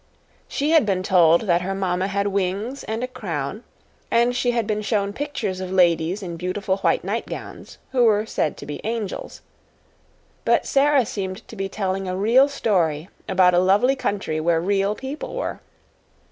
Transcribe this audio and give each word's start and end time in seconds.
She 0.47 0.71
had 0.71 0.83
been 0.83 1.03
told 1.03 1.41
that 1.41 1.61
her 1.61 1.75
mamma 1.75 2.07
had 2.07 2.25
wings 2.25 2.83
and 2.85 3.03
a 3.03 3.07
crown, 3.07 3.63
and 4.09 4.35
she 4.35 4.49
had 4.49 4.65
been 4.65 4.81
shown 4.81 5.13
pictures 5.13 5.59
of 5.59 5.69
ladies 5.71 6.23
in 6.23 6.37
beautiful 6.37 6.77
white 6.77 7.03
nightgowns, 7.03 7.77
who 7.91 8.05
were 8.05 8.25
said 8.25 8.57
to 8.57 8.65
be 8.65 8.81
angels. 8.83 9.41
But 10.43 10.65
Sara 10.65 11.05
seemed 11.05 11.47
to 11.47 11.55
be 11.55 11.69
telling 11.69 12.07
a 12.07 12.17
real 12.17 12.49
story 12.49 13.09
about 13.29 13.53
a 13.53 13.59
lovely 13.59 13.95
country 13.95 14.39
where 14.39 14.59
real 14.59 14.95
people 14.95 15.35
were. 15.35 15.59